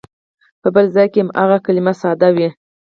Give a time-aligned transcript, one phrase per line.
[0.61, 2.49] په بل ځای کې هماغه کلمه ساده وي.